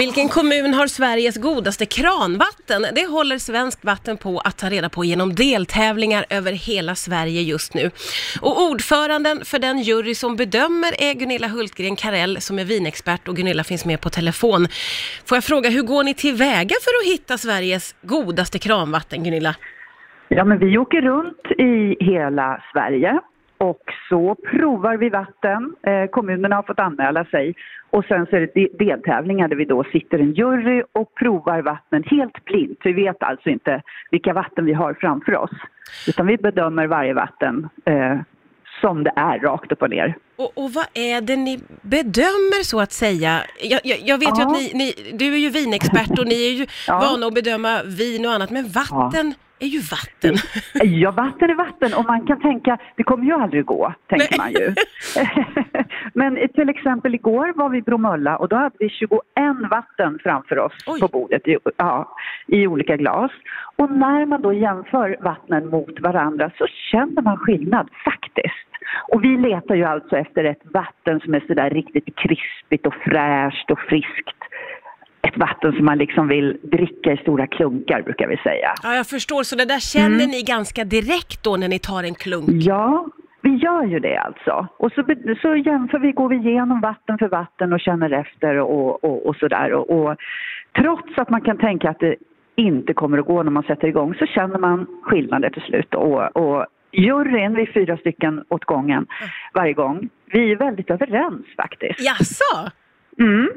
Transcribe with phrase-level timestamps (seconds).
[0.00, 2.82] Vilken kommun har Sveriges godaste kranvatten?
[2.94, 7.74] Det håller Svenskt Vatten på att ta reda på genom deltävlingar över hela Sverige just
[7.74, 7.90] nu.
[8.42, 13.36] Och ordföranden för den jury som bedömer är Gunilla Hultgren Karell som är vinexpert och
[13.36, 14.66] Gunilla finns med på telefon.
[15.26, 19.54] Får jag fråga, hur går ni tillväga för att hitta Sveriges godaste kranvatten, Gunilla?
[20.28, 23.20] Ja, men vi åker runt i hela Sverige
[23.58, 25.74] och så provar vi vatten.
[25.82, 27.54] Eh, kommunerna har fått anmäla sig
[27.90, 32.02] och sen så är det deltävlingar där vi då sitter en jury och provar vattnen
[32.02, 32.78] helt blint.
[32.84, 35.50] Vi vet alltså inte vilka vatten vi har framför oss
[36.08, 38.16] utan vi bedömer varje vatten eh,
[38.80, 40.16] som det är rakt upp och ner.
[40.36, 43.40] Och, och vad är det ni bedömer så att säga?
[43.62, 44.36] Jag, jag, jag vet ja.
[44.38, 46.98] ju att ni, ni, du är ju vinexpert och ni är ju ja.
[46.98, 50.34] vana att bedöma vin och annat, men vatten ja är ju vatten.
[50.88, 54.38] Ja, vatten är vatten och man kan tänka, det kommer ju aldrig gå, tänker Nej.
[54.38, 54.74] man ju.
[56.14, 59.20] Men till exempel igår var vi i Bromölla och då hade vi 21
[59.70, 61.00] vatten framför oss Oj.
[61.00, 62.16] på bordet i, ja,
[62.46, 63.30] i olika glas.
[63.76, 68.66] Och när man då jämför vattnen mot varandra så känner man skillnad faktiskt.
[69.08, 73.70] Och vi letar ju alltså efter ett vatten som är sådär riktigt krispigt och fräscht
[73.70, 74.45] och friskt
[75.36, 78.74] ett vatten som man liksom vill dricka i stora klunkar brukar vi säga.
[78.82, 79.42] Ja, jag förstår.
[79.42, 80.30] Så det där känner mm.
[80.30, 82.48] ni ganska direkt då när ni tar en klunk?
[82.48, 83.06] Ja,
[83.42, 84.66] vi gör ju det alltså.
[84.76, 85.02] Och så,
[85.42, 89.36] så jämför vi, går vi igenom vatten för vatten och känner efter och, och, och
[89.36, 89.72] sådär.
[89.72, 90.16] Och, och
[90.80, 92.16] trots att man kan tänka att det
[92.56, 95.94] inte kommer att gå när man sätter igång så känner man skillnader till slut.
[95.94, 99.06] Och, och juryn, vi är fyra stycken åt gången
[99.54, 102.00] varje gång, vi är väldigt överens faktiskt.
[102.00, 102.70] Jaså?
[103.18, 103.48] Mm.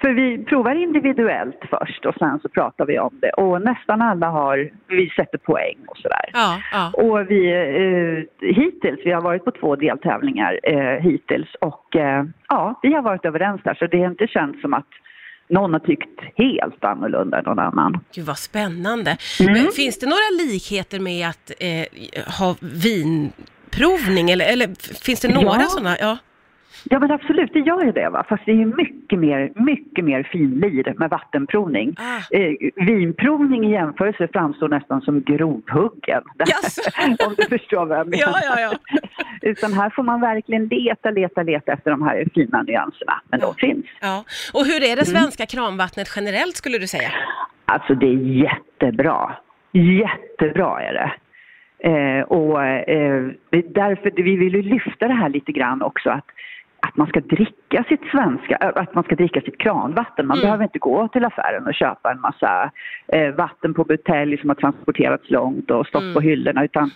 [0.00, 3.30] För vi provar individuellt först och sen så pratar vi om det.
[3.30, 6.30] Och nästan alla har, vi sätter poäng och sådär.
[6.32, 6.92] Ja, ja.
[6.94, 12.80] Och vi, eh, hittills, vi har varit på två deltävlingar eh, hittills och eh, ja,
[12.82, 14.88] vi har varit överens där så det har inte känts som att
[15.48, 18.04] någon har tyckt helt annorlunda än någon annan.
[18.14, 19.16] Gud vad spännande.
[19.40, 19.52] Mm.
[19.52, 24.66] Men finns det några likheter med att eh, ha vinprovning eller, eller
[25.04, 25.66] finns det några ja.
[25.66, 25.96] sådana?
[26.00, 26.18] Ja.
[26.90, 28.24] Ja men absolut, det gör ju det va.
[28.28, 31.96] Fast det är mycket mer, mycket mer finlir med vattenprovning.
[31.98, 32.36] Ah.
[32.36, 36.22] Eh, vinprovning i jämförelse framstår nästan som grovhuggen.
[36.38, 36.78] Yes.
[37.26, 38.38] Om du förstår vad jag menar.
[38.42, 38.98] Ja, ja, ja.
[39.42, 43.20] Utan här får man verkligen leta, leta, leta efter de här fina nyanserna.
[43.28, 43.46] Men ja.
[43.46, 43.86] de finns.
[44.00, 44.24] Ja.
[44.52, 45.20] Och hur är det mm.
[45.20, 45.46] svenska mm.
[45.46, 47.10] kranvattnet generellt skulle du säga?
[47.64, 49.36] Alltså det är jättebra.
[49.72, 51.12] Jättebra är det.
[51.84, 56.24] Eh, och eh, därför vi vill ju lyfta det här lite grann också att
[56.88, 60.26] att man ska dricka sitt svenska, att man ska dricka sitt kranvatten.
[60.26, 60.46] Man mm.
[60.46, 62.70] behöver inte gå till affären och köpa en massa
[63.06, 66.14] eh, vatten på butelj som har transporterats långt och stått mm.
[66.14, 66.90] på hyllorna utan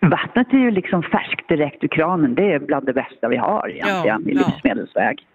[0.00, 2.34] vattnet är ju liksom färskt direkt ur kranen.
[2.34, 5.26] Det är bland det bästa vi har egentligen ja, i livsmedelsväg.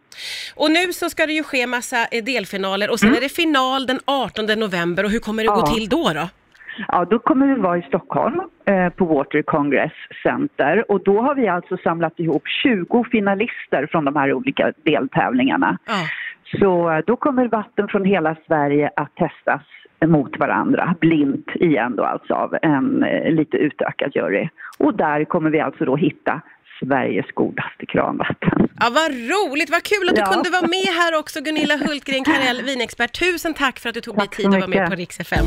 [0.55, 3.17] Och nu så ska det ju ske massa eh, delfinaler och sen mm.
[3.17, 5.55] är det final den 18 november och hur kommer det ja.
[5.55, 6.29] gå till då då?
[6.87, 11.35] Ja, då kommer vi vara i Stockholm eh, på Water Congress Center och då har
[11.35, 15.77] vi alltså samlat ihop 20 finalister från de här olika deltävlingarna.
[15.85, 15.93] Ja.
[16.59, 19.61] Så eh, då kommer vatten från hela Sverige att testas
[20.05, 24.49] mot varandra, blint igen då alltså av en eh, lite utökad jury.
[24.77, 26.41] Och där kommer vi alltså då hitta
[26.79, 28.67] Sveriges godaste kranvatten.
[28.79, 30.31] Ja, vad roligt, vad kul att du ja.
[30.33, 33.19] kunde vara med här också Gunilla Hultgren Karell, vinexpert.
[33.19, 35.45] Tusen tack för att du tog dig tid att vara med på Rix FM.